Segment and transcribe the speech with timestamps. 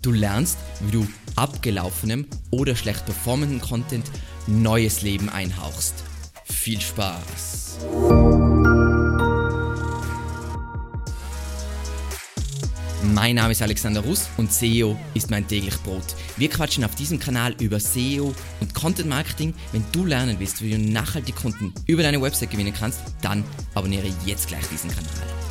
[0.00, 4.06] Du lernst, wie du abgelaufenem oder schlecht performenden Content
[4.46, 6.04] neues Leben einhauchst.
[6.44, 7.78] Viel Spaß!
[13.12, 16.14] Mein Name ist Alexander Russ und SEO ist mein täglich Brot.
[16.36, 19.52] Wir quatschen auf diesem Kanal über SEO und Content Marketing.
[19.72, 23.42] Wenn du lernen willst, wie du nachhaltig Kunden über deine Website gewinnen kannst, dann
[23.74, 25.47] abonniere jetzt gleich diesen Kanal.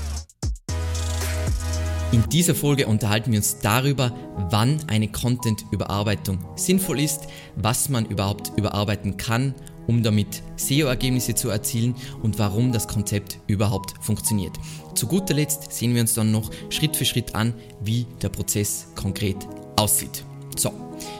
[2.13, 4.13] In dieser Folge unterhalten wir uns darüber,
[4.49, 9.53] wann eine Content-Überarbeitung sinnvoll ist, was man überhaupt überarbeiten kann,
[9.87, 14.53] um damit SEO-Ergebnisse zu erzielen und warum das Konzept überhaupt funktioniert.
[14.95, 18.87] Zu guter Letzt sehen wir uns dann noch Schritt für Schritt an, wie der Prozess
[18.95, 19.45] konkret
[19.75, 20.23] aussieht.
[20.57, 20.71] So,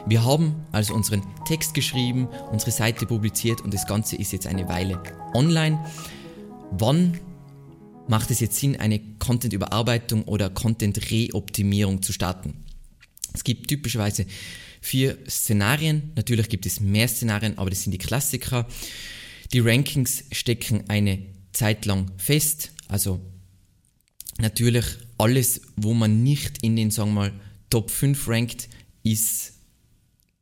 [0.06, 4.70] wir haben also unseren Text geschrieben, unsere Seite publiziert und das Ganze ist jetzt eine
[4.70, 5.86] Weile online.
[6.72, 7.20] Wann
[8.10, 12.54] macht es jetzt Sinn, eine Content-Überarbeitung oder Content-Reoptimierung zu starten.
[13.34, 14.26] Es gibt typischerweise
[14.82, 16.12] vier Szenarien.
[16.16, 18.68] Natürlich gibt es mehr Szenarien, aber das sind die Klassiker.
[19.54, 21.20] Die Rankings stecken eine
[21.54, 22.72] Zeit lang fest.
[22.88, 23.20] Also
[24.40, 24.86] natürlich
[25.18, 27.34] alles, wo man nicht in den, sagen wir mal,
[27.70, 28.70] Top 5 rankt,
[29.04, 29.57] ist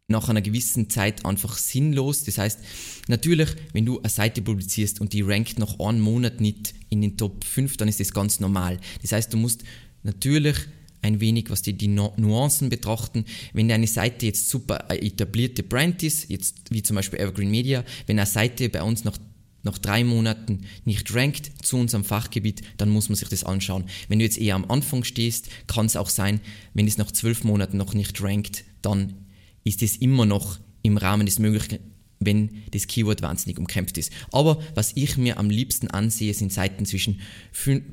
[0.08, 2.24] nach einer gewissen Zeit einfach sinnlos.
[2.24, 2.60] Das heißt,
[3.08, 7.18] natürlich, wenn du eine Seite publizierst und die rankt nach einem Monat nicht in den
[7.18, 8.80] Top 5, dann ist das ganz normal.
[9.02, 9.64] Das heißt, du musst
[10.04, 10.56] natürlich
[11.02, 13.26] ein wenig, was die, die Nuancen betrachten.
[13.54, 18.20] Wenn deine Seite jetzt super etablierte Brand ist, jetzt wie zum Beispiel Evergreen Media, wenn
[18.20, 19.18] eine Seite bei uns nach
[19.66, 23.86] nach drei Monaten nicht rankt zu unserem Fachgebiet, dann muss man sich das anschauen.
[24.08, 26.40] Wenn du jetzt eher am Anfang stehst, kann es auch sein,
[26.76, 29.25] wenn es nach zwölf Monaten noch nicht rankt, dann
[29.66, 31.80] ist es immer noch im Rahmen des Möglichen,
[32.20, 34.14] wenn das Keyword wahnsinnig umkämpft ist.
[34.32, 37.20] Aber was ich mir am liebsten ansehe, sind Seiten zwischen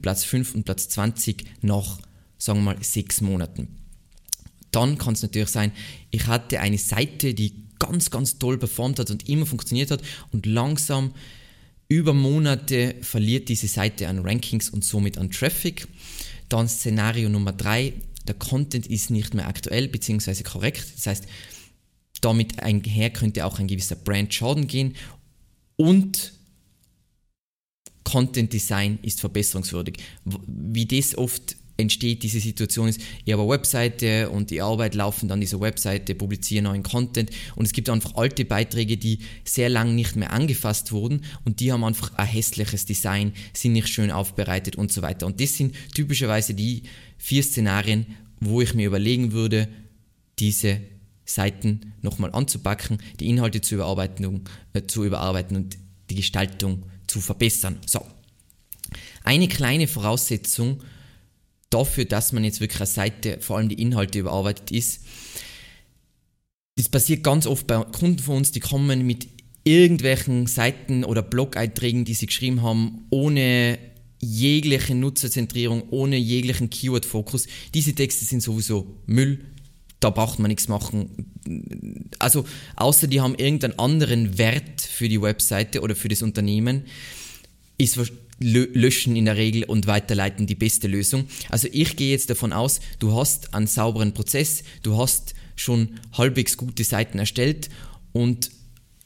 [0.01, 2.01] Platz 5 und Platz 20 nach,
[2.39, 3.69] sagen wir mal, sechs Monaten.
[4.71, 5.73] Dann kann es natürlich sein,
[6.11, 10.47] ich hatte eine Seite, die ganz, ganz toll performt hat und immer funktioniert hat und
[10.47, 11.13] langsam
[11.89, 15.89] über Monate verliert diese Seite an Rankings und somit an Traffic.
[16.49, 17.93] Dann Szenario Nummer 3,
[18.27, 20.43] der Content ist nicht mehr aktuell bzw.
[20.43, 20.87] korrekt.
[20.97, 21.27] Das heißt,
[22.23, 24.95] damit einher könnte auch ein gewisser Brand Schaden gehen
[25.77, 26.33] und
[28.05, 29.97] Content Design ist verbesserungswürdig.
[30.25, 35.29] Wie das oft entsteht, diese Situation ist, ich habe eine Webseite und die Arbeit laufen
[35.29, 39.95] dann diese Webseite, publiziere neuen Content und es gibt einfach alte Beiträge, die sehr lang
[39.95, 44.77] nicht mehr angefasst wurden und die haben einfach ein hässliches Design, sind nicht schön aufbereitet
[44.77, 45.27] und so weiter.
[45.27, 46.83] Und das sind typischerweise die
[47.19, 48.07] vier Szenarien,
[48.41, 49.69] wo ich mir überlegen würde,
[50.39, 50.81] diese
[51.25, 55.79] Seiten nochmal anzupacken, die Inhalte zu überarbeiten, äh, zu überarbeiten und
[56.11, 57.79] die Gestaltung zu verbessern.
[57.87, 58.05] So.
[59.25, 60.83] Eine kleine Voraussetzung
[61.71, 65.05] dafür, dass man jetzt wirklich eine Seite, vor allem die Inhalte überarbeitet ist,
[66.77, 69.29] das passiert ganz oft bei Kunden von uns, die kommen mit
[69.65, 73.79] irgendwelchen Seiten oder Blog-Einträgen, die sie geschrieben haben, ohne
[74.21, 77.47] jegliche Nutzerzentrierung, ohne jeglichen Keyword-Fokus.
[77.75, 79.45] Diese Texte sind sowieso Müll,
[80.03, 81.11] da braucht man nichts machen.
[82.19, 82.45] Also,
[82.77, 86.85] außer die haben irgendeinen anderen Wert für die Webseite oder für das Unternehmen,
[87.79, 87.99] ist
[88.39, 91.27] Löschen in der Regel und Weiterleiten die beste Lösung.
[91.49, 96.57] Also ich gehe jetzt davon aus, du hast einen sauberen Prozess, du hast schon halbwegs
[96.57, 97.71] gute Seiten erstellt
[98.13, 98.51] und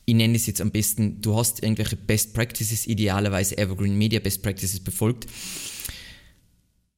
[0.07, 4.43] ich nenne es jetzt am besten, du hast irgendwelche Best Practices, idealerweise Evergreen Media Best
[4.43, 5.27] Practices befolgt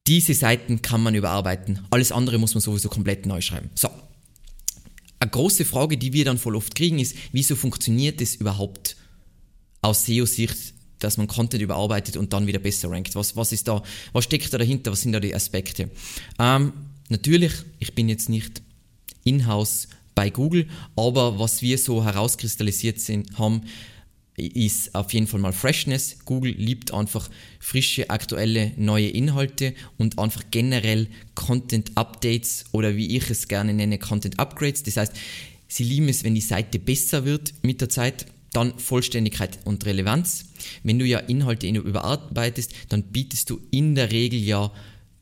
[0.09, 1.85] diese Seiten kann man überarbeiten.
[1.91, 3.69] Alles andere muss man sowieso komplett neu schreiben.
[3.75, 3.89] So.
[5.19, 8.95] Eine große Frage, die wir dann voll oft kriegen, ist, wieso funktioniert es überhaupt
[9.83, 13.13] aus SEO-Sicht, dass man Content überarbeitet und dann wieder besser rankt?
[13.13, 14.91] Was, was ist da, was steckt da dahinter?
[14.91, 15.91] Was sind da die Aspekte?
[16.39, 16.73] Ähm,
[17.09, 18.63] natürlich, ich bin jetzt nicht
[19.25, 23.61] in-house bei Google, aber was wir so herauskristallisiert sind, haben,
[24.39, 26.17] ist auf jeden Fall mal Freshness.
[26.25, 27.29] Google liebt einfach
[27.59, 33.97] frische, aktuelle, neue Inhalte und einfach generell Content Updates oder wie ich es gerne nenne,
[33.97, 34.83] Content Upgrades.
[34.83, 35.13] Das heißt,
[35.67, 38.25] sie lieben es, wenn die Seite besser wird mit der Zeit.
[38.51, 40.45] Dann Vollständigkeit und Relevanz.
[40.83, 44.71] Wenn du ja Inhalte überarbeitest, dann bietest du in der Regel ja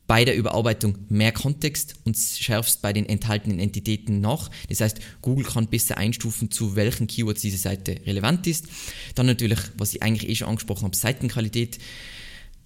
[0.08, 4.50] bei der Überarbeitung mehr Kontext und schärfst bei den enthaltenen Entitäten nach.
[4.68, 8.66] Das heißt, Google kann besser einstufen, zu welchen Keywords diese Seite relevant ist.
[9.14, 11.78] Dann natürlich, was ich eigentlich eh schon angesprochen habe, Seitenqualität.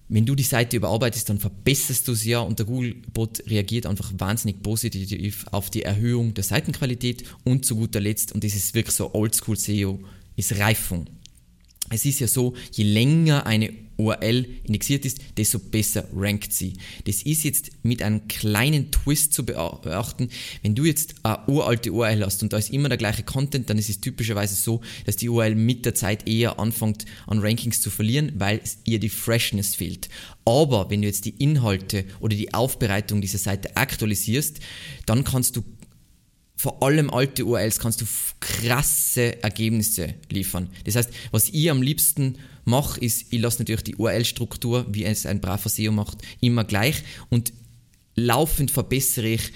[0.07, 4.11] Wenn du die Seite überarbeitest, dann verbesserst du sie ja und der Google-Bot reagiert einfach
[4.17, 8.95] wahnsinnig positiv auf die Erhöhung der Seitenqualität und zu guter Letzt, und das ist wirklich
[8.95, 9.99] so Oldschool SEO,
[10.37, 11.07] ist Reifung.
[11.93, 16.73] Es ist ja so, je länger eine URL indexiert ist, desto besser rankt sie.
[17.05, 20.29] Das ist jetzt mit einem kleinen Twist zu beachten.
[20.63, 23.77] Wenn du jetzt eine uralte URL hast und da ist immer der gleiche Content, dann
[23.77, 27.89] ist es typischerweise so, dass die URL mit der Zeit eher anfängt an Rankings zu
[27.89, 30.09] verlieren, weil ihr die Freshness fehlt.
[30.45, 34.59] Aber wenn du jetzt die Inhalte oder die Aufbereitung dieser Seite aktualisierst,
[35.05, 35.63] dann kannst du
[36.63, 38.05] vor allem alte URLs kannst du
[38.39, 40.69] krasse Ergebnisse liefern.
[40.85, 45.25] Das heißt, was ich am liebsten mache, ist, ich lasse natürlich die URL-Struktur, wie es
[45.25, 47.51] ein braver SEO macht, immer gleich und
[48.15, 49.51] laufend verbessere ich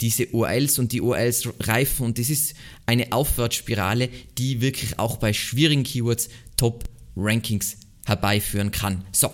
[0.00, 2.54] diese URLs und die URLs reifen und das ist
[2.86, 4.08] eine Aufwärtsspirale,
[4.38, 9.04] die wirklich auch bei schwierigen Keywords Top-Rankings herbeiführen kann.
[9.12, 9.30] So,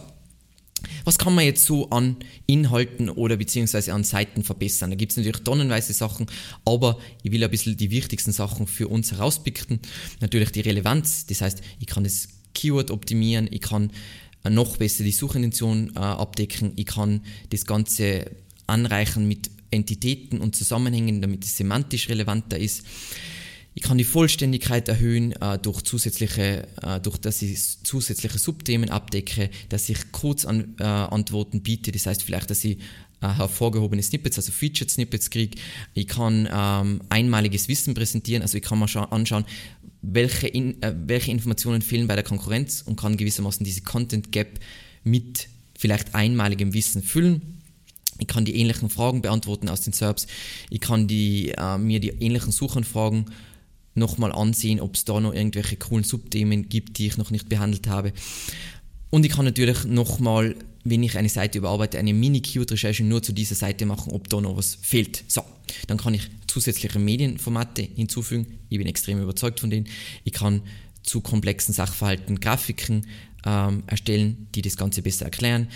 [1.05, 2.17] was kann man jetzt so an
[2.47, 4.91] Inhalten oder beziehungsweise an Seiten verbessern?
[4.91, 6.27] Da gibt es natürlich tonnenweise Sachen,
[6.65, 9.81] aber ich will ein bisschen die wichtigsten Sachen für uns herauspicken.
[10.21, 13.91] Natürlich die Relevanz, das heißt, ich kann das Keyword optimieren, ich kann
[14.49, 18.31] noch besser die Suchintention äh, abdecken, ich kann das Ganze
[18.67, 22.85] anreichen mit Entitäten und Zusammenhängen, damit es semantisch relevanter ist.
[23.77, 29.51] Ich kann die Vollständigkeit erhöhen äh, durch zusätzliche, äh, durch dass ich zusätzliche Subthemen abdecke,
[29.69, 31.91] dass ich Kurzantworten äh, biete.
[31.91, 32.79] Das heißt vielleicht, dass ich
[33.21, 35.59] äh, hervorgehobene Snippets, also Featured Snippets kriege.
[35.93, 39.45] Ich kann ähm, einmaliges Wissen präsentieren, also ich kann mal anschauen,
[40.03, 44.61] welche, in, äh, welche Informationen fehlen bei der Konkurrenz und kann gewissermaßen diese Content Gap
[45.03, 47.61] mit vielleicht einmaligem Wissen füllen.
[48.19, 50.29] Ich kann die ähnlichen Fragen beantworten aus den SERPs.
[50.71, 53.27] Ich kann die, äh, mir die ähnlichen Suchanfragen
[53.95, 57.87] nochmal ansehen, ob es da noch irgendwelche coolen Subthemen gibt, die ich noch nicht behandelt
[57.87, 58.13] habe.
[59.11, 63.55] Und ich kann natürlich nochmal, wenn ich eine Seite überarbeite, eine Mini-Keyword-Recherche nur zu dieser
[63.55, 65.25] Seite machen, ob da noch was fehlt.
[65.29, 65.43] So,
[65.87, 68.59] dann kann ich zusätzliche Medienformate hinzufügen.
[68.69, 69.87] Ich bin extrem überzeugt von denen.
[70.25, 70.63] Ich kann
[71.03, 73.07] zu komplexen Sachverhalten Grafiken
[73.47, 75.69] ähm, erstellen, die das Ganze besser erklären.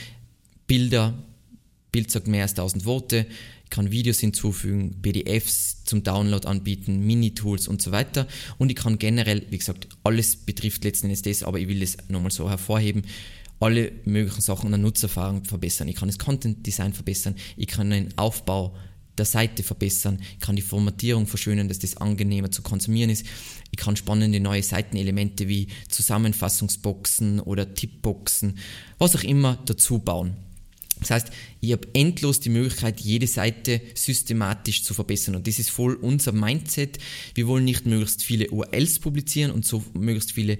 [0.66, 1.14] Bilder,
[1.92, 3.26] Bild sagt mehr als 1000 Worte.
[3.68, 8.26] Ich kann Videos hinzufügen, PDFs zum Download anbieten, Mini-Tools und so weiter.
[8.56, 11.98] Und ich kann generell, wie gesagt, alles betrifft letzten Endes das, aber ich will das
[12.08, 13.02] nochmal so hervorheben,
[13.60, 15.86] alle möglichen Sachen der Nutzererfahrung verbessern.
[15.88, 18.74] Ich kann das Content Design verbessern, ich kann den Aufbau
[19.18, 23.26] der Seite verbessern, ich kann die Formatierung verschönern, dass das angenehmer zu konsumieren ist.
[23.70, 28.56] Ich kann spannende neue Seitenelemente wie Zusammenfassungsboxen oder Tippboxen,
[28.96, 30.47] was auch immer dazu bauen.
[31.00, 31.28] Das heißt,
[31.60, 35.36] ich habe endlos die Möglichkeit, jede Seite systematisch zu verbessern.
[35.36, 36.98] Und das ist voll unser Mindset.
[37.34, 40.58] Wir wollen nicht möglichst viele URLs publizieren und so möglichst viele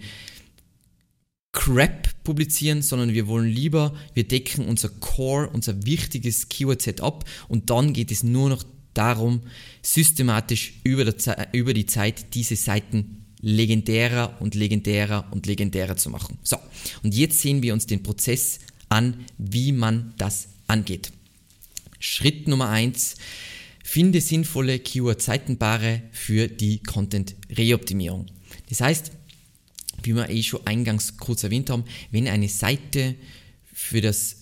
[1.52, 7.70] Crap publizieren, sondern wir wollen lieber, wir decken unser Core, unser wichtiges Keyword-Set ab und
[7.70, 8.64] dann geht es nur noch
[8.94, 9.42] darum,
[9.82, 11.12] systematisch über,
[11.52, 16.38] über die Zeit diese Seiten legendärer und legendärer und legendärer zu machen.
[16.42, 16.58] So,
[17.02, 18.58] und jetzt sehen wir uns den Prozess
[18.88, 21.12] an, wie man das angeht.
[21.98, 23.16] Schritt Nummer eins:
[23.82, 28.26] Finde sinnvolle Keyword-Seitenpaare für die Content-Reoptimierung.
[28.68, 29.12] Das heißt,
[30.02, 33.16] wie wir eh schon eingangs kurz erwähnt haben, wenn eine Seite
[33.72, 34.36] für das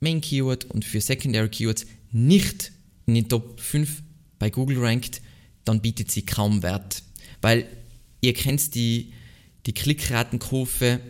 [0.00, 2.72] Main Keyword und für Secondary Keywords nicht
[3.06, 4.02] in den Top 5
[4.38, 5.20] bei Google rankt,
[5.64, 7.02] dann bietet sie kaum Wert.
[7.40, 7.66] Weil
[8.20, 9.12] ihr kennt die,
[9.66, 11.00] die Klickratenkurve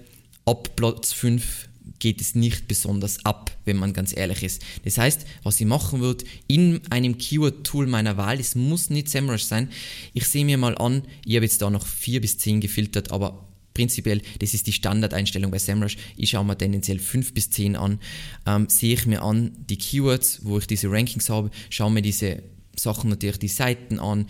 [0.45, 1.69] ab Platz 5
[1.99, 4.63] geht es nicht besonders ab, wenn man ganz ehrlich ist.
[4.85, 9.45] Das heißt, was ich machen würde, in einem Keyword-Tool meiner Wahl, es muss nicht SEMrush
[9.45, 9.71] sein,
[10.13, 13.47] ich sehe mir mal an, ich habe jetzt da noch 4 bis 10 gefiltert, aber
[13.75, 17.99] prinzipiell, das ist die Standardeinstellung bei SEMrush, ich schaue mir tendenziell 5 bis 10 an,
[18.47, 22.43] ähm, sehe ich mir an die Keywords, wo ich diese Rankings habe, schaue mir diese
[22.79, 24.27] Sachen natürlich die Seiten an,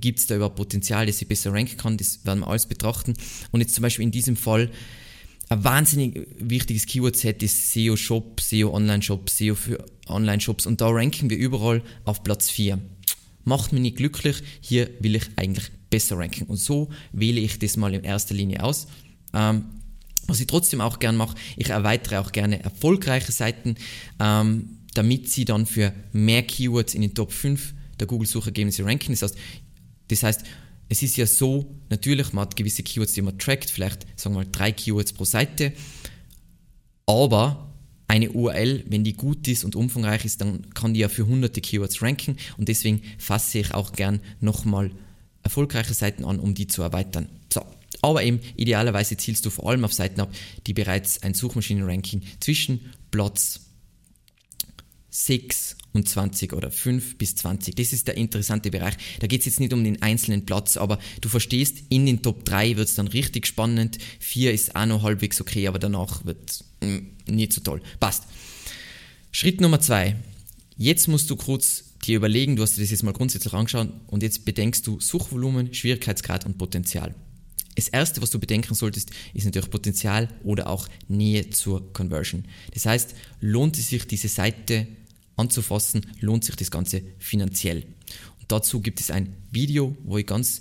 [0.00, 3.14] gibt es da überhaupt Potenzial, dass ich besser ranken kann, das werden wir alles betrachten.
[3.52, 4.70] Und jetzt zum Beispiel in diesem Fall,
[5.48, 11.82] ein wahnsinnig wichtiges Keyword-Set ist SEO-Shop, SEO-Online-Shop, SEO für Online-Shops und da ranken wir überall
[12.04, 12.78] auf Platz 4.
[13.44, 17.76] Macht mich nicht glücklich, hier will ich eigentlich besser ranken und so wähle ich das
[17.76, 18.88] mal in erster Linie aus.
[19.32, 19.66] Ähm,
[20.26, 23.76] was ich trotzdem auch gern mache, ich erweitere auch gerne erfolgreiche Seiten,
[24.18, 29.12] ähm, damit sie dann für mehr Keywords in den Top 5 der Google-Suchergebnisse ranken.
[29.12, 29.36] Das heißt,
[30.08, 30.44] das heißt
[30.88, 34.44] es ist ja so, natürlich, man hat gewisse Keywords, die man trackt, vielleicht sagen wir
[34.44, 35.72] mal drei Keywords pro Seite,
[37.06, 37.72] aber
[38.08, 41.60] eine URL, wenn die gut ist und umfangreich ist, dann kann die ja für hunderte
[41.60, 44.92] Keywords ranken und deswegen fasse ich auch gern nochmal
[45.42, 47.28] erfolgreiche Seiten an, um die zu erweitern.
[47.52, 47.62] So.
[48.02, 50.32] Aber eben idealerweise zielst du vor allem auf Seiten ab,
[50.66, 53.60] die bereits ein Suchmaschinenranking zwischen Platz
[55.16, 57.74] 6 und 20 oder 5 bis 20.
[57.74, 58.94] Das ist der interessante Bereich.
[59.18, 62.44] Da geht es jetzt nicht um den einzelnen Platz, aber du verstehst, in den Top
[62.44, 63.96] 3 wird es dann richtig spannend.
[64.20, 67.80] 4 ist auch noch halbwegs okay, aber danach wird mh, mm, nicht so toll.
[67.98, 68.24] Passt.
[69.32, 70.16] Schritt Nummer 2.
[70.76, 74.22] Jetzt musst du kurz dir überlegen, du hast dir das jetzt mal grundsätzlich angeschaut und
[74.22, 77.14] jetzt bedenkst du Suchvolumen, Schwierigkeitsgrad und Potenzial.
[77.74, 82.44] Das erste, was du bedenken solltest, ist natürlich Potenzial oder auch Nähe zur Conversion.
[82.74, 84.86] Das heißt, lohnt es sich, diese Seite
[85.36, 87.82] anzufassen, lohnt sich das Ganze finanziell.
[88.40, 90.60] Und dazu gibt es ein Video, wo ich ganz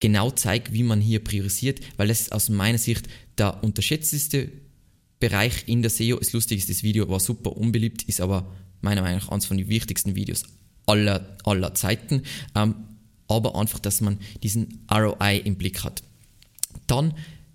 [0.00, 4.50] genau zeige, wie man hier priorisiert, weil das aus meiner Sicht der unterschätzteste
[5.20, 6.18] Bereich in der SEO.
[6.18, 9.56] Das Lustige ist, das Video war super unbeliebt, ist aber meiner Meinung nach eines von
[9.56, 10.44] den wichtigsten Videos
[10.86, 12.22] aller, aller Zeiten.
[12.54, 12.74] Ähm,
[13.26, 16.02] aber einfach, dass man diesen ROI im Blick hat.
[16.86, 17.14] Dann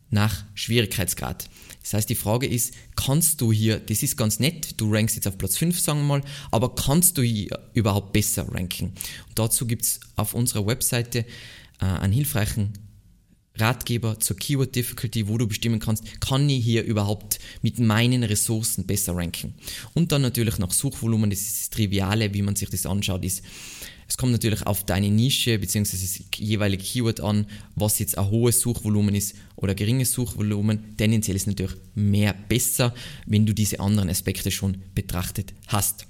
[0.09, 1.49] nach Schwierigkeitsgrad.
[1.83, 5.27] Das heißt, die Frage ist, kannst du hier, das ist ganz nett, du rankst jetzt
[5.27, 8.93] auf Platz 5, sagen wir mal, aber kannst du hier überhaupt besser ranken?
[9.27, 11.25] Und dazu gibt es auf unserer Webseite
[11.79, 12.73] äh, einen hilfreichen
[13.55, 18.87] Ratgeber zur Keyword Difficulty, wo du bestimmen kannst, kann ich hier überhaupt mit meinen Ressourcen
[18.87, 19.53] besser ranken.
[19.93, 23.43] Und dann natürlich nach Suchvolumen, das ist das Triviale, wie man sich das anschaut, ist,
[24.07, 25.97] es kommt natürlich auf deine Nische bzw.
[25.97, 30.95] das jeweilige Keyword an, was jetzt ein hohes Suchvolumen ist oder geringes Suchvolumen.
[30.97, 32.93] Tendenziell ist natürlich mehr besser,
[33.25, 36.05] wenn du diese anderen Aspekte schon betrachtet hast.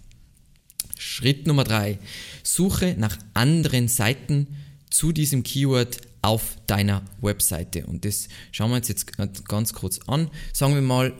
[0.97, 1.99] Schritt Nummer drei:
[2.43, 4.47] Suche nach anderen Seiten
[4.89, 7.85] zu diesem Keyword auf deiner Webseite.
[7.85, 9.07] Und das schauen wir uns jetzt
[9.47, 10.29] ganz kurz an.
[10.53, 11.13] Sagen wir mal,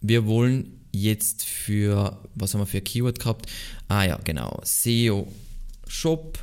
[0.00, 3.46] wir wollen jetzt für, was haben wir für ein Keyword gehabt?
[3.88, 5.28] Ah ja, genau, SEO
[5.86, 6.38] Shop.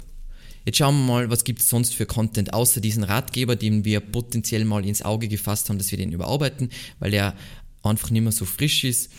[0.66, 4.00] Jetzt schauen wir mal, was gibt es sonst für Content, außer diesen Ratgeber, den wir
[4.00, 6.70] potenziell mal ins Auge gefasst haben, dass wir den überarbeiten,
[7.00, 7.36] weil der
[7.84, 9.12] einfach nicht mehr so frisch ist.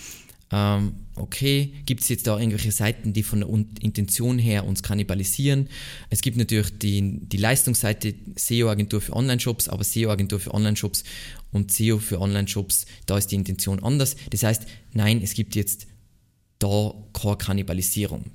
[0.50, 3.48] Ähm, okay, gibt es jetzt da irgendwelche Seiten, die von der
[3.80, 5.68] Intention her uns kannibalisieren?
[6.10, 11.04] Es gibt natürlich die, die Leistungsseite SEO-Agentur für Online-Shops, aber SEO-Agentur für Online-Shops
[11.52, 14.16] und SEO für Online-Shops, da ist die Intention anders.
[14.30, 14.62] Das heißt,
[14.92, 15.86] nein, es gibt jetzt
[16.58, 18.30] da keine Kannibalisierung.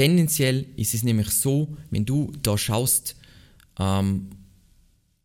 [0.00, 3.16] Tendenziell ist es nämlich so, wenn du da schaust,
[3.78, 4.30] ähm,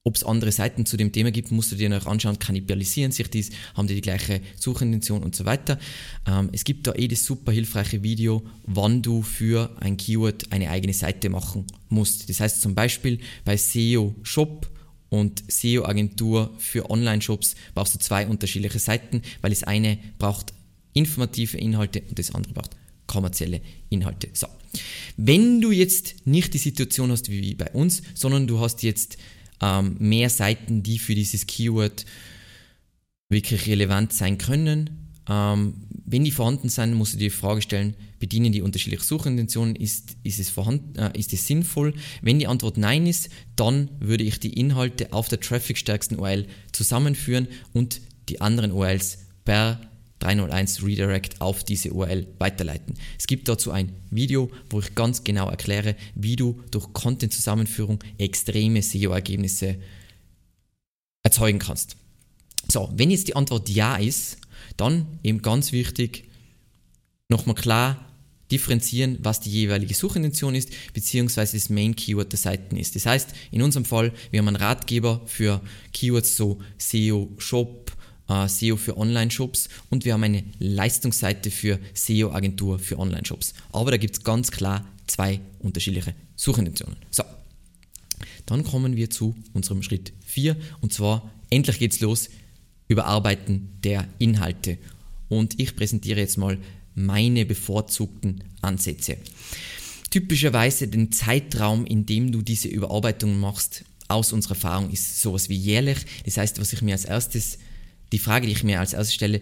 [0.04, 3.30] ob es andere Seiten zu dem Thema gibt, musst du dir noch anschauen, kannibalisieren sich
[3.30, 5.80] dies, haben die die gleiche Suchintention und so weiter.
[6.28, 10.70] Ähm, es gibt da eh das super hilfreiche Video, wann du für ein Keyword eine
[10.70, 12.30] eigene Seite machen musst.
[12.30, 14.70] Das heißt zum Beispiel bei SEO Shop
[15.08, 20.54] und SEO Agentur für Online-Shops brauchst du zwei unterschiedliche Seiten, weil das eine braucht
[20.92, 22.72] informative Inhalte und das andere braucht
[23.16, 24.28] kommerzielle Inhalte.
[24.34, 24.48] So.
[25.16, 29.18] Wenn du jetzt nicht die Situation hast wie bei uns, sondern du hast jetzt
[29.62, 32.06] ähm, mehr Seiten, die für dieses Keyword
[33.30, 37.96] wirklich relevant sein können, ähm, wenn die vorhanden sind, musst du dir die Frage stellen,
[38.20, 41.94] bedienen die unterschiedliche Suchintentionen, ist, ist, es vorhanden, äh, ist es sinnvoll?
[42.22, 47.48] Wenn die Antwort Nein ist, dann würde ich die Inhalte auf der trafficstärksten URL zusammenführen
[47.74, 49.80] und die anderen URLs per
[50.26, 52.96] 301 Redirect auf diese URL weiterleiten.
[53.18, 58.82] Es gibt dazu ein Video, wo ich ganz genau erkläre, wie du durch Content-Zusammenführung extreme
[58.82, 59.78] SEO-Ergebnisse
[61.24, 61.96] erzeugen kannst.
[62.72, 64.38] So, wenn jetzt die Antwort Ja ist,
[64.78, 66.26] dann eben ganz wichtig,
[67.30, 68.06] nochmal klar
[68.52, 72.96] differenzieren, was die jeweilige Suchintention ist, beziehungsweise das Main Keyword der Seiten ist.
[72.96, 75.62] Das heißt, in unserem Fall, wir haben einen Ratgeber für
[75.94, 77.95] Keywords so SEO, Shop,
[78.30, 83.54] äh, SEO für Online-Shops und wir haben eine Leistungsseite für SEO-Agentur für Online-Shops.
[83.72, 86.98] Aber da gibt es ganz klar zwei unterschiedliche Suchintentionen.
[87.12, 87.24] So,
[88.46, 92.30] dann kommen wir zu unserem Schritt 4 und zwar endlich geht's los,
[92.88, 94.78] Überarbeiten der Inhalte.
[95.28, 96.58] Und ich präsentiere jetzt mal
[96.94, 99.18] meine bevorzugten Ansätze.
[100.12, 105.58] Typischerweise den Zeitraum, in dem du diese Überarbeitung machst, aus unserer Erfahrung ist sowas wie
[105.58, 105.98] jährlich.
[106.26, 107.58] Das heißt, was ich mir als erstes
[108.12, 109.42] die Frage, die ich mir als erstes stelle,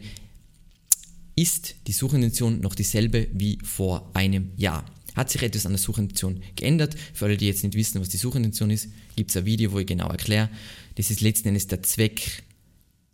[1.35, 4.85] ist die Suchintention noch dieselbe wie vor einem Jahr?
[5.15, 6.95] Hat sich etwas an der Suchintention geändert?
[7.13, 9.79] Für alle, die jetzt nicht wissen, was die Suchintention ist, gibt es ein Video, wo
[9.79, 10.49] ich genau erkläre.
[10.95, 12.43] Das ist letzten Endes der Zweck,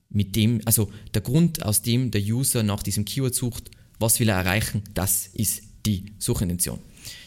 [0.10, 4.30] mit dem, also der Grund, aus dem der User nach diesem Keyword sucht, was will
[4.30, 6.80] er erreichen, das ist die Suchintention.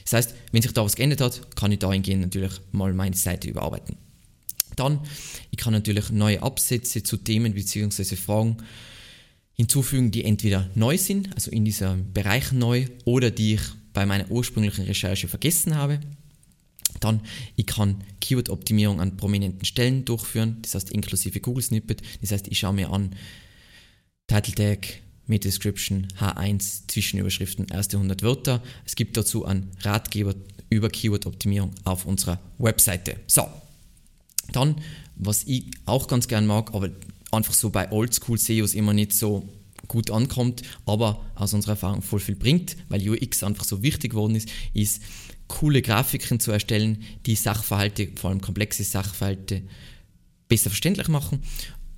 [0.04, 3.48] Das heißt, wenn sich da was geändert hat, kann ich dahingehend natürlich mal meine Seite
[3.48, 3.96] überarbeiten.
[4.76, 5.00] Dann,
[5.50, 8.16] ich kann natürlich neue Absätze zu Themen bzw.
[8.16, 8.56] Fragen
[9.54, 13.62] hinzufügen, die entweder neu sind, also in diesem Bereich neu, oder die ich
[13.92, 16.00] bei meiner ursprünglichen Recherche vergessen habe.
[17.00, 17.20] Dann,
[17.56, 22.02] ich kann Keyword-Optimierung an prominenten Stellen durchführen, das heißt inklusive Google Snippet.
[22.20, 23.14] Das heißt, ich schaue mir an
[24.26, 24.88] Title Tag,
[25.26, 28.62] Meta-Description H1 Zwischenüberschriften, erste 100 Wörter.
[28.84, 30.34] Es gibt dazu einen Ratgeber
[30.70, 33.16] über Keyword-Optimierung auf unserer Webseite.
[33.26, 33.46] So,
[34.52, 34.76] dann,
[35.16, 36.90] was ich auch ganz gern mag, aber
[37.30, 39.48] einfach so bei Oldschool-SEOs immer nicht so
[39.88, 44.34] gut ankommt, aber aus unserer Erfahrung voll viel bringt, weil UX einfach so wichtig geworden
[44.34, 45.02] ist, ist
[45.48, 49.62] coole Grafiken zu erstellen, die Sachverhalte, vor allem komplexe Sachverhalte,
[50.48, 51.42] besser verständlich machen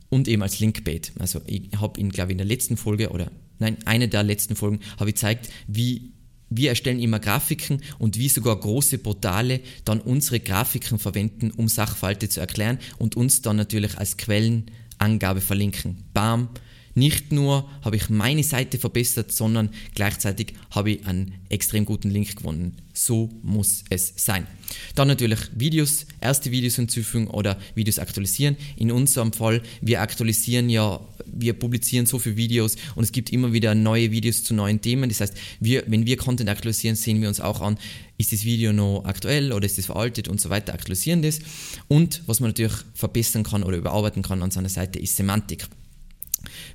[0.09, 1.13] und eben als Linkbait.
[1.19, 4.57] Also ich habe Ihnen, glaube ich, in der letzten Folge oder nein, eine der letzten
[4.57, 6.14] Folgen habe ich gezeigt, wie
[6.57, 12.29] wir erstellen immer Grafiken und wie sogar große Portale dann unsere Grafiken verwenden, um Sachverhalte
[12.29, 16.05] zu erklären und uns dann natürlich als Quellenangabe verlinken.
[16.13, 16.49] Bam,
[16.95, 22.37] nicht nur habe ich meine Seite verbessert, sondern gleichzeitig habe ich einen extrem guten Link
[22.37, 22.77] gewonnen.
[22.93, 24.47] So muss es sein.
[24.95, 28.57] Dann natürlich Videos, erste Videos hinzufügen oder Videos aktualisieren.
[28.77, 33.53] In unserem Fall, wir aktualisieren ja, wir publizieren so viele Videos und es gibt immer
[33.53, 35.09] wieder neue Videos zu neuen Themen.
[35.09, 37.79] Das heißt, wir, wenn wir Content aktualisieren, sehen wir uns auch an,
[38.17, 41.41] ist das Video noch aktuell oder ist es veraltet und so weiter, aktualisieren das.
[41.89, 45.67] Und was man natürlich verbessern kann oder überarbeiten kann an seiner Seite, ist Semantik.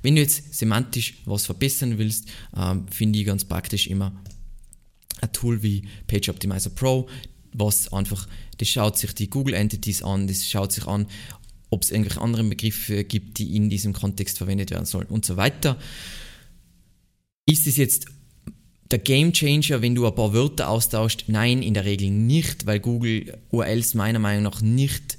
[0.02, 4.12] Wenn du jetzt semantisch was verbessern willst, ähm, finde ich ganz praktisch immer
[5.20, 7.08] ein Tool wie Page Optimizer Pro,
[7.52, 11.06] was einfach, das schaut sich die Google Entities an, das schaut sich an,
[11.70, 15.36] ob es irgendwelche anderen Begriffe gibt, die in diesem Kontext verwendet werden sollen und so
[15.36, 15.78] weiter.
[17.46, 18.06] Ist es jetzt
[18.90, 21.24] der Game Changer, wenn du ein paar Wörter austauscht?
[21.28, 25.18] Nein, in der Regel nicht, weil Google URLs meiner Meinung nach nicht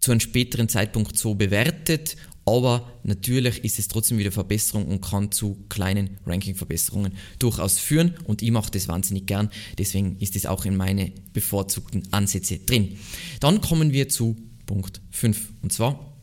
[0.00, 5.32] zu einem späteren Zeitpunkt so bewertet aber natürlich ist es trotzdem wieder Verbesserung und kann
[5.32, 8.14] zu kleinen Ranking-Verbesserungen durchaus führen.
[8.24, 12.98] Und ich mache das wahnsinnig gern, deswegen ist es auch in meine bevorzugten Ansätze drin.
[13.40, 16.16] Dann kommen wir zu Punkt 5 und zwar,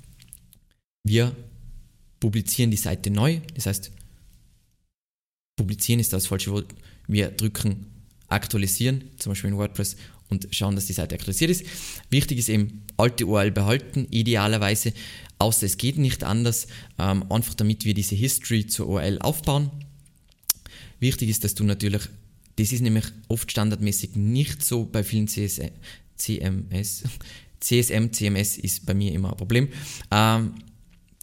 [1.03, 1.35] wir
[2.21, 3.91] publizieren die Seite neu, das heißt,
[5.57, 6.73] publizieren ist das falsche Wort,
[7.07, 7.87] wir drücken
[8.29, 9.97] aktualisieren, zum Beispiel in WordPress
[10.33, 11.65] und schauen, dass die Seite aktualisiert ist.
[12.09, 14.93] Wichtig ist eben, alte URL behalten, idealerweise
[15.43, 19.69] außer es geht nicht anders, ähm, einfach damit wir diese History zur URL aufbauen.
[20.99, 22.03] Wichtig ist, dass du natürlich,
[22.55, 25.61] das ist nämlich oft standardmäßig nicht so bei vielen CS,
[26.15, 27.03] CMS,
[27.59, 29.67] CSM, CMS ist bei mir immer ein Problem,
[30.11, 30.53] ähm,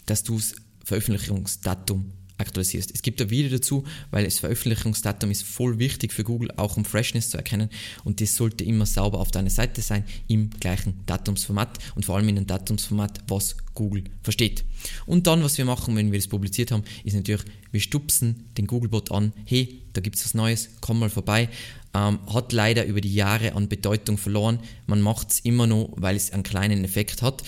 [0.06, 0.54] dass du das
[0.84, 2.90] Veröffentlichungsdatum aktualisierst.
[2.94, 6.84] Es gibt ein Video dazu, weil das Veröffentlichungsdatum ist voll wichtig für Google, auch um
[6.84, 7.70] Freshness zu erkennen
[8.04, 12.28] und das sollte immer sauber auf deiner Seite sein, im gleichen Datumsformat und vor allem
[12.28, 14.64] in einem Datumsformat, was Google versteht.
[15.06, 18.66] Und dann, was wir machen, wenn wir das publiziert haben, ist natürlich, wir stupsen den
[18.66, 21.48] Googlebot an, hey, da gibt es was Neues, komm mal vorbei.
[21.92, 24.60] Ähm, hat leider über die Jahre an Bedeutung verloren.
[24.86, 27.42] Man macht es immer noch, weil es einen kleinen Effekt hat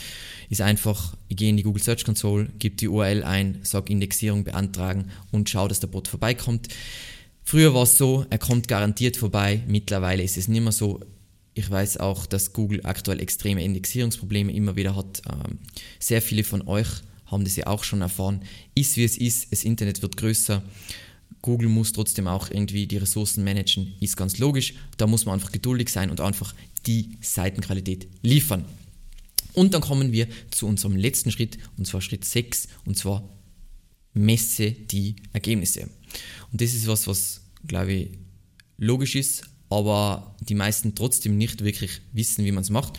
[0.52, 4.44] ist einfach, ich gehe in die Google Search Console, gebe die URL ein, sage Indexierung
[4.44, 6.68] beantragen und schaue, dass der Bot vorbeikommt.
[7.42, 11.00] Früher war es so, er kommt garantiert vorbei, mittlerweile ist es nicht mehr so.
[11.54, 15.22] Ich weiß auch, dass Google aktuell extreme Indexierungsprobleme immer wieder hat.
[15.26, 15.58] Ähm,
[15.98, 16.88] sehr viele von euch
[17.24, 18.42] haben das ja auch schon erfahren.
[18.74, 20.62] Ist wie es ist, das Internet wird größer.
[21.40, 24.74] Google muss trotzdem auch irgendwie die Ressourcen managen, ist ganz logisch.
[24.98, 26.54] Da muss man einfach geduldig sein und einfach
[26.86, 28.66] die Seitenqualität liefern.
[29.54, 33.28] Und dann kommen wir zu unserem letzten Schritt, und zwar Schritt 6, und zwar
[34.14, 35.88] messe die Ergebnisse.
[36.50, 38.10] Und das ist was, was, glaube ich,
[38.78, 42.98] logisch ist, aber die meisten trotzdem nicht wirklich wissen, wie man es macht.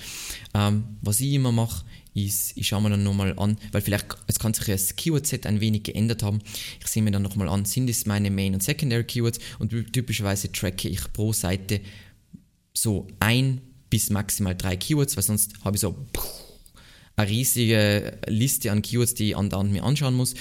[0.53, 1.85] Ähm, was ich immer mache,
[2.15, 5.61] ist, ich schaue mir dann nochmal an, weil vielleicht, es kann sich das Keyword-Set ein
[5.61, 6.39] wenig geändert haben.
[6.79, 10.51] Ich sehe mir dann nochmal an, sind es meine Main- und Secondary Keywords und typischerweise
[10.51, 11.81] tracke ich pro Seite
[12.73, 15.95] so ein bis maximal drei Keywords, weil sonst habe ich so
[17.15, 20.34] eine riesige Liste an Keywords, die ich andauernd mir anschauen muss.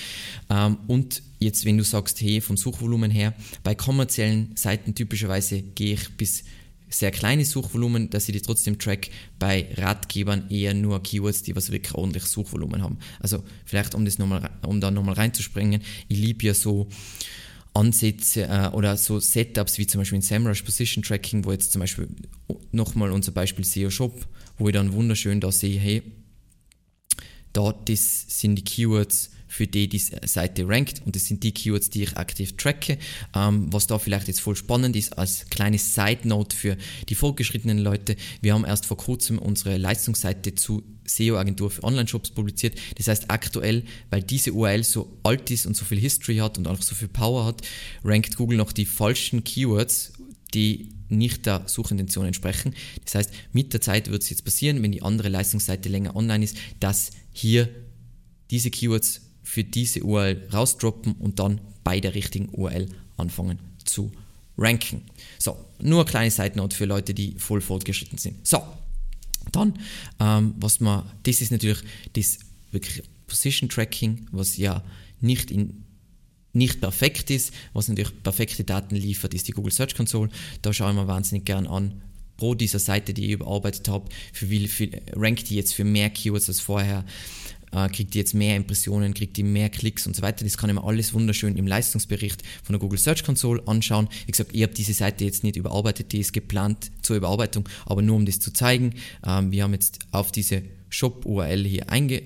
[0.49, 5.95] Ähm, und jetzt, wenn du sagst, hey, vom Suchvolumen her, bei kommerziellen Seiten typischerweise gehe
[5.95, 6.45] ich bis
[6.89, 9.09] sehr kleine Suchvolumen, dass ich die trotzdem track.
[9.39, 12.99] Bei Ratgebern eher nur Keywords, die was wirklich ordentlich Suchvolumen haben.
[13.21, 16.89] Also vielleicht, um das nochmal, um da nochmal reinzuspringen, ich liebe ja so
[17.75, 21.81] Ansätze äh, oder so Setups wie zum Beispiel in SEMrush Position Tracking, wo jetzt zum
[21.81, 22.09] Beispiel
[22.71, 24.27] nochmal unser Beispiel SEO Shop,
[24.59, 26.03] wo ich dann wunderschön da sehe, hey,
[27.53, 31.91] da das sind die Keywords, für die die Seite rankt und das sind die Keywords,
[31.91, 32.97] die ich aktiv tracke.
[33.35, 36.79] Ähm, was da vielleicht jetzt voll spannend ist, als kleine Side Note für
[37.11, 42.79] die fortgeschrittenen Leute, wir haben erst vor kurzem unsere Leistungsseite zu SEO-Agentur für Online-Shops publiziert.
[42.97, 46.67] Das heißt aktuell, weil diese URL so alt ist und so viel History hat und
[46.67, 47.61] auch so viel Power hat,
[48.05, 50.15] rankt Google noch die falschen Keywords,
[50.55, 52.75] die nicht der Suchintention entsprechen.
[53.05, 56.45] Das heißt, mit der Zeit wird es jetzt passieren, wenn die andere Leistungsseite länger online
[56.45, 57.69] ist, dass hier
[58.51, 64.13] diese Keywords für diese URL rausdroppen und dann bei der richtigen URL anfangen zu
[64.57, 65.03] ranken.
[65.39, 68.47] So, nur eine kleine Side Note für Leute, die voll fortgeschritten sind.
[68.47, 68.63] So,
[69.51, 69.79] dann,
[70.21, 71.81] ähm, was man, das ist natürlich
[72.13, 72.39] das
[72.71, 74.85] wirklich Position Tracking, was ja
[75.21, 75.85] nicht in
[76.55, 80.31] nicht perfekt ist, was natürlich perfekte Daten liefert, ist die Google Search Console.
[80.61, 82.03] Da schaue ich mir wahnsinnig gern an,
[82.37, 86.11] pro dieser Seite, die ich überarbeitet habe, für wie viel rankt die jetzt für mehr
[86.11, 87.05] Keywords als vorher,
[87.73, 90.45] äh, kriegt die jetzt mehr Impressionen, kriegt die mehr Klicks und so weiter.
[90.45, 94.09] Das kann ich mir alles wunderschön im Leistungsbericht von der Google Search Console anschauen.
[94.27, 98.03] Wie gesagt, ich habe diese Seite jetzt nicht überarbeitet, die ist geplant zur Überarbeitung, aber
[98.03, 98.95] nur um das zu zeigen.
[99.27, 102.23] Ähm, wir haben jetzt auf diese Shop-URL hier einge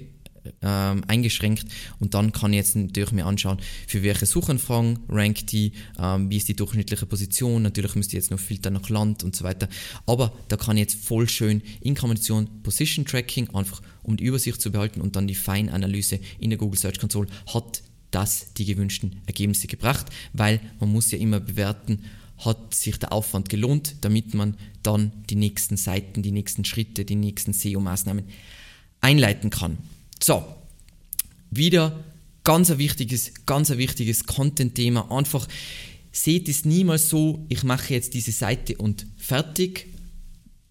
[0.67, 1.67] ähm, eingeschränkt.
[2.01, 6.39] Und dann kann ich jetzt natürlich mir anschauen, für welche Suchanfragen rankt die, ähm, wie
[6.39, 9.69] ist die durchschnittliche Position, natürlich müsste ich jetzt noch filtern nach Land und so weiter,
[10.07, 14.61] aber da kann ich jetzt voll schön in Kombination Position Tracking, einfach um die Übersicht
[14.61, 19.21] zu behalten und dann die Feinanalyse in der Google Search Console hat das die gewünschten
[19.27, 22.05] Ergebnisse gebracht, weil man muss ja immer bewerten,
[22.39, 27.15] hat sich der Aufwand gelohnt, damit man dann die nächsten Seiten, die nächsten Schritte, die
[27.15, 28.25] nächsten SEO-Maßnahmen
[29.01, 29.79] einleiten kann.
[30.23, 30.45] So,
[31.51, 32.05] wieder
[32.45, 35.11] ganz ein wichtiges, ganz ein wichtiges Content-Thema.
[35.11, 35.47] Einfach
[36.13, 39.89] seht es niemals so, ich mache jetzt diese Seite und fertig,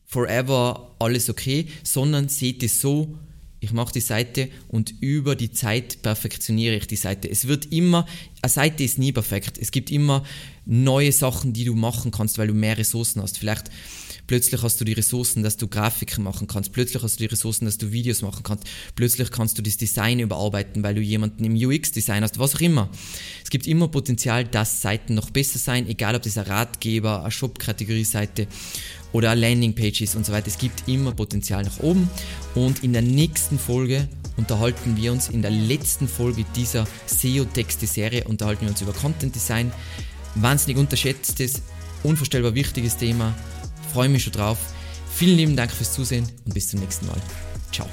[0.05, 3.17] forever, alles okay, sondern seht es so,
[3.59, 7.29] ich mache die Seite und über die Zeit perfektioniere ich die Seite.
[7.29, 8.05] Es wird immer,
[8.41, 9.57] eine Seite ist nie perfekt.
[9.57, 10.23] Es gibt immer
[10.65, 13.39] neue Sachen, die du machen kannst, weil du mehr Ressourcen hast.
[13.39, 13.71] Vielleicht
[14.27, 16.71] Plötzlich hast du die Ressourcen, dass du Grafiken machen kannst.
[16.71, 18.65] Plötzlich hast du die Ressourcen, dass du Videos machen kannst.
[18.95, 22.89] Plötzlich kannst du das Design überarbeiten, weil du jemanden im UX-Design hast, was auch immer.
[23.43, 27.31] Es gibt immer Potenzial, dass Seiten noch besser sein, egal ob das ein Ratgeber, eine
[27.31, 28.47] Shop-Kategorie-Seite
[29.11, 30.47] oder eine Landingpage ist und so weiter.
[30.47, 32.09] Es gibt immer Potenzial nach oben.
[32.55, 34.07] Und in der nächsten Folge
[34.37, 39.71] unterhalten wir uns, in der letzten Folge dieser SEO-Texte-Serie, unterhalten wir uns über Content Design.
[40.35, 41.61] Wahnsinnig unterschätztes,
[42.03, 43.33] unvorstellbar wichtiges Thema
[43.95, 44.57] freue mich schon drauf.
[45.09, 47.15] Vielen lieben Dank fürs Zusehen und bis zum nächsten Mal.
[47.71, 47.87] Ciao.